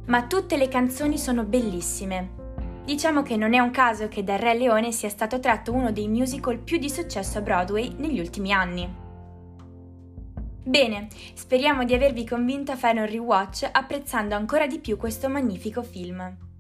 Ma 0.07 0.27
tutte 0.27 0.59
le 0.59 0.69
canzoni 0.69 1.17
sono 1.17 1.45
bellissime. 1.45 2.41
Diciamo 2.85 3.23
che 3.23 3.37
non 3.37 3.55
è 3.55 3.59
un 3.61 3.71
caso 3.71 4.09
che 4.09 4.23
dal 4.23 4.39
Re 4.39 4.55
Leone 4.55 4.93
sia 4.93 5.09
stato 5.09 5.41
tratto 5.41 5.73
uno 5.73 5.93
dei 5.93 6.09
musical 6.09 6.59
più 6.59 6.77
di 6.77 6.91
successo 6.91 7.39
a 7.39 7.41
Broadway 7.41 7.95
negli 7.97 8.21
ultimi 8.21 8.53
anni. 8.53 9.01
Bene, 10.65 11.09
speriamo 11.35 11.85
di 11.85 11.95
avervi 11.95 12.27
convinto 12.27 12.71
a 12.71 12.77
fare 12.77 13.01
un 13.01 13.07
rewatch 13.07 13.69
apprezzando 13.73 14.35
ancora 14.35 14.67
di 14.67 14.79
più 14.79 14.97
questo 14.97 15.29
magnifico 15.29 15.83
film. 15.83 16.52